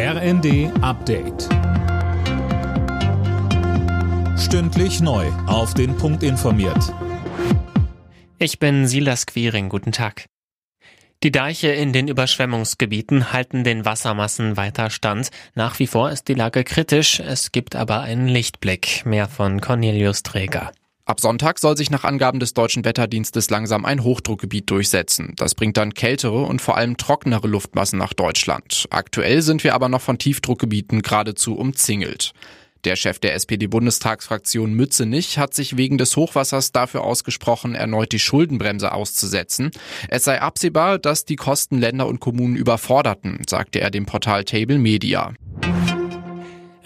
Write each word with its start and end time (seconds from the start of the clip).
RND 0.00 0.70
Update. 0.80 1.48
Stündlich 4.38 5.00
neu. 5.00 5.26
Auf 5.48 5.74
den 5.74 5.96
Punkt 5.96 6.22
informiert. 6.22 6.94
Ich 8.38 8.60
bin 8.60 8.86
Silas 8.86 9.26
Quiring. 9.26 9.68
Guten 9.68 9.90
Tag. 9.90 10.26
Die 11.24 11.32
Deiche 11.32 11.70
in 11.70 11.92
den 11.92 12.06
Überschwemmungsgebieten 12.06 13.32
halten 13.32 13.64
den 13.64 13.84
Wassermassen 13.84 14.56
weiter 14.56 14.90
stand. 14.90 15.30
Nach 15.56 15.80
wie 15.80 15.88
vor 15.88 16.12
ist 16.12 16.28
die 16.28 16.34
Lage 16.34 16.62
kritisch. 16.62 17.18
Es 17.18 17.50
gibt 17.50 17.74
aber 17.74 18.02
einen 18.02 18.28
Lichtblick. 18.28 19.04
Mehr 19.04 19.26
von 19.26 19.60
Cornelius 19.60 20.22
Träger. 20.22 20.70
Ab 21.08 21.20
Sonntag 21.20 21.58
soll 21.58 21.74
sich 21.74 21.90
nach 21.90 22.04
Angaben 22.04 22.38
des 22.38 22.52
deutschen 22.52 22.84
Wetterdienstes 22.84 23.48
langsam 23.48 23.86
ein 23.86 24.04
Hochdruckgebiet 24.04 24.70
durchsetzen. 24.70 25.32
Das 25.36 25.54
bringt 25.54 25.78
dann 25.78 25.94
kältere 25.94 26.42
und 26.42 26.60
vor 26.60 26.76
allem 26.76 26.98
trockenere 26.98 27.48
Luftmassen 27.48 27.98
nach 27.98 28.12
Deutschland. 28.12 28.86
Aktuell 28.90 29.40
sind 29.40 29.64
wir 29.64 29.74
aber 29.74 29.88
noch 29.88 30.02
von 30.02 30.18
Tiefdruckgebieten 30.18 31.00
geradezu 31.00 31.56
umzingelt. 31.56 32.34
Der 32.84 32.94
Chef 32.94 33.18
der 33.20 33.34
SPD-Bundestagsfraktion 33.34 34.74
Mützenich 34.74 35.38
hat 35.38 35.54
sich 35.54 35.78
wegen 35.78 35.96
des 35.96 36.14
Hochwassers 36.14 36.72
dafür 36.72 37.04
ausgesprochen, 37.04 37.74
erneut 37.74 38.12
die 38.12 38.18
Schuldenbremse 38.18 38.92
auszusetzen. 38.92 39.70
Es 40.10 40.24
sei 40.24 40.42
absehbar, 40.42 40.98
dass 40.98 41.24
die 41.24 41.36
Kosten 41.36 41.78
Länder 41.78 42.06
und 42.06 42.20
Kommunen 42.20 42.54
überforderten, 42.54 43.40
sagte 43.48 43.80
er 43.80 43.90
dem 43.90 44.04
Portal 44.04 44.44
Table 44.44 44.78
Media. 44.78 45.32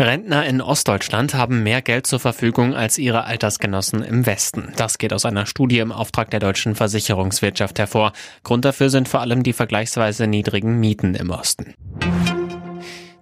Rentner 0.02 0.44
in 0.46 0.60
Ostdeutschland 0.60 1.34
haben 1.34 1.62
mehr 1.62 1.80
Geld 1.80 2.08
zur 2.08 2.18
Verfügung 2.18 2.74
als 2.74 2.98
ihre 2.98 3.24
Altersgenossen 3.24 4.02
im 4.02 4.26
Westen. 4.26 4.72
Das 4.76 4.98
geht 4.98 5.12
aus 5.12 5.24
einer 5.24 5.46
Studie 5.46 5.78
im 5.78 5.92
Auftrag 5.92 6.28
der 6.30 6.40
deutschen 6.40 6.74
Versicherungswirtschaft 6.74 7.78
hervor. 7.78 8.12
Grund 8.42 8.64
dafür 8.64 8.90
sind 8.90 9.08
vor 9.08 9.20
allem 9.20 9.44
die 9.44 9.52
vergleichsweise 9.52 10.26
niedrigen 10.26 10.80
Mieten 10.80 11.14
im 11.14 11.30
Osten. 11.30 11.74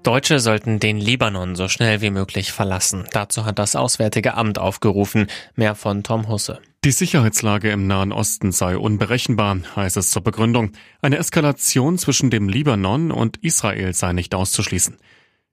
Deutsche 0.02 0.40
sollten 0.40 0.80
den 0.80 0.96
Libanon 0.96 1.54
so 1.54 1.68
schnell 1.68 2.00
wie 2.00 2.10
möglich 2.10 2.50
verlassen. 2.52 3.04
Dazu 3.12 3.44
hat 3.44 3.58
das 3.58 3.76
Auswärtige 3.76 4.34
Amt 4.34 4.58
aufgerufen. 4.58 5.26
Mehr 5.56 5.74
von 5.74 6.02
Tom 6.02 6.28
Husse. 6.28 6.60
Die 6.82 6.92
Sicherheitslage 6.92 7.70
im 7.70 7.86
Nahen 7.86 8.10
Osten 8.10 8.52
sei 8.52 8.78
unberechenbar, 8.78 9.58
heißt 9.76 9.98
es 9.98 10.10
zur 10.10 10.22
Begründung. 10.22 10.72
Eine 11.02 11.18
Eskalation 11.18 11.98
zwischen 11.98 12.30
dem 12.30 12.48
Libanon 12.48 13.10
und 13.10 13.36
Israel 13.42 13.92
sei 13.92 14.14
nicht 14.14 14.34
auszuschließen. 14.34 14.96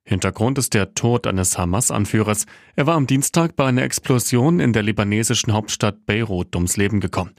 Hintergrund 0.08 0.58
ist 0.58 0.74
der 0.74 0.94
Tod 0.94 1.28
eines 1.28 1.58
Hamas-Anführers. 1.58 2.46
Er 2.78 2.88
war 2.88 2.96
am 2.96 3.08
Dienstag 3.08 3.58
bei 3.58 3.66
einer 3.66 3.82
Explosion 3.82 4.62
in 4.62 4.72
der 4.72 4.82
libanesischen 4.82 5.52
Hauptstadt 5.52 6.06
Beirut 6.06 6.56
ums 6.56 6.78
Leben 6.78 7.02
gekommen. 7.02 7.32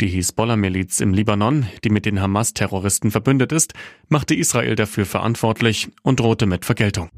Die 0.00 0.06
Hisbollah-Miliz 0.06 1.00
im 1.00 1.12
Libanon, 1.12 1.66
die 1.82 1.90
mit 1.90 2.06
den 2.06 2.20
Hamas-Terroristen 2.20 3.10
verbündet 3.10 3.50
ist, 3.50 3.74
machte 4.08 4.36
Israel 4.36 4.76
dafür 4.76 5.06
verantwortlich 5.06 5.88
und 6.02 6.20
drohte 6.20 6.46
mit 6.46 6.64
Vergeltung. 6.64 7.10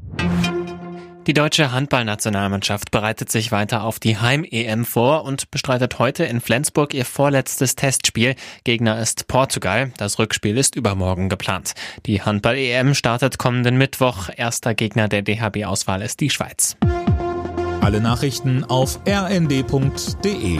Die 1.27 1.33
deutsche 1.33 1.71
Handballnationalmannschaft 1.71 2.89
bereitet 2.89 3.31
sich 3.31 3.51
weiter 3.51 3.83
auf 3.83 3.99
die 3.99 4.17
Heim-EM 4.17 4.85
vor 4.85 5.23
und 5.23 5.51
bestreitet 5.51 5.99
heute 5.99 6.23
in 6.23 6.41
Flensburg 6.41 6.95
ihr 6.95 7.05
vorletztes 7.05 7.75
Testspiel. 7.75 8.33
Gegner 8.63 8.99
ist 8.99 9.27
Portugal. 9.27 9.91
Das 9.97 10.17
Rückspiel 10.17 10.57
ist 10.57 10.75
übermorgen 10.75 11.29
geplant. 11.29 11.73
Die 12.07 12.23
Handball-EM 12.23 12.95
startet 12.95 13.37
kommenden 13.37 13.77
Mittwoch. 13.77 14.29
Erster 14.35 14.73
Gegner 14.73 15.07
der 15.07 15.21
DHB-Auswahl 15.21 16.01
ist 16.01 16.21
die 16.21 16.31
Schweiz. 16.31 16.75
Alle 17.81 18.01
Nachrichten 18.01 18.63
auf 18.63 18.99
rnd.de 19.07 20.59